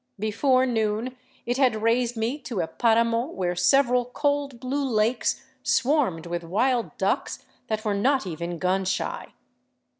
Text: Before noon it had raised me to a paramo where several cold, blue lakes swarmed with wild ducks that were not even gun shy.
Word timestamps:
Before 0.17 0.65
noon 0.65 1.15
it 1.45 1.57
had 1.59 1.83
raised 1.83 2.17
me 2.17 2.39
to 2.39 2.59
a 2.59 2.65
paramo 2.65 3.27
where 3.27 3.55
several 3.55 4.05
cold, 4.05 4.59
blue 4.59 4.83
lakes 4.89 5.43
swarmed 5.61 6.25
with 6.25 6.43
wild 6.43 6.97
ducks 6.97 7.45
that 7.67 7.85
were 7.85 7.93
not 7.93 8.25
even 8.25 8.57
gun 8.57 8.83
shy. 8.83 9.33